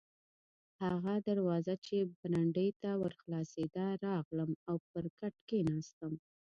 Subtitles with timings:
[0.83, 6.13] هغه دروازه چې برنډې ته ور خلاصېده، راغلم او پر کټ کښېناستم.